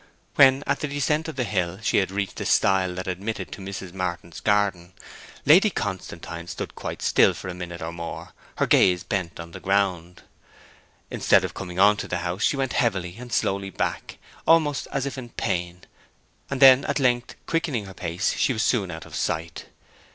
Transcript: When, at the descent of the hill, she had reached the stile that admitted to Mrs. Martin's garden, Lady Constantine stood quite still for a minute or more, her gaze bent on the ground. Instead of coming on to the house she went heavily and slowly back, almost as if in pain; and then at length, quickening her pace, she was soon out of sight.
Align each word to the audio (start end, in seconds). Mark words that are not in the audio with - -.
When, 0.33 0.63
at 0.65 0.79
the 0.79 0.87
descent 0.87 1.27
of 1.27 1.35
the 1.35 1.43
hill, 1.43 1.77
she 1.83 1.97
had 1.97 2.09
reached 2.09 2.37
the 2.37 2.45
stile 2.47 2.95
that 2.95 3.05
admitted 3.07 3.51
to 3.51 3.61
Mrs. 3.61 3.93
Martin's 3.93 4.39
garden, 4.39 4.93
Lady 5.45 5.69
Constantine 5.69 6.47
stood 6.47 6.73
quite 6.73 7.03
still 7.03 7.35
for 7.35 7.49
a 7.49 7.53
minute 7.53 7.83
or 7.83 7.91
more, 7.91 8.33
her 8.55 8.65
gaze 8.65 9.03
bent 9.03 9.39
on 9.39 9.51
the 9.51 9.59
ground. 9.59 10.23
Instead 11.11 11.43
of 11.43 11.53
coming 11.53 11.77
on 11.77 11.97
to 11.97 12.07
the 12.07 12.17
house 12.25 12.41
she 12.43 12.57
went 12.57 12.73
heavily 12.73 13.17
and 13.19 13.31
slowly 13.31 13.69
back, 13.69 14.17
almost 14.47 14.87
as 14.91 15.05
if 15.05 15.19
in 15.19 15.29
pain; 15.29 15.81
and 16.49 16.59
then 16.59 16.83
at 16.85 16.99
length, 16.99 17.35
quickening 17.45 17.85
her 17.85 17.93
pace, 17.93 18.33
she 18.35 18.53
was 18.53 18.63
soon 18.63 18.89
out 18.89 19.05
of 19.05 19.13
sight. 19.13 19.65